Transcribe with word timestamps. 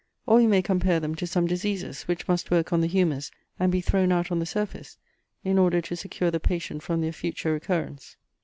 Or 0.25 0.37
we 0.37 0.47
may 0.47 0.63
compare 0.63 0.99
them 0.99 1.13
to 1.13 1.27
some 1.27 1.45
diseases, 1.45 2.07
which 2.07 2.27
must 2.27 2.49
work 2.49 2.73
on 2.73 2.81
the 2.81 2.87
humours, 2.87 3.29
and 3.59 3.71
be 3.71 3.81
thrown 3.81 4.11
out 4.11 4.31
on 4.31 4.39
the 4.39 4.47
surface, 4.47 4.97
in 5.43 5.59
order 5.59 5.79
to 5.79 5.95
secure 5.95 6.31
the 6.31 6.39
patient 6.39 6.81
from 6.81 7.01
their 7.01 7.13
future 7.13 7.51
recurrence. 7.53 8.17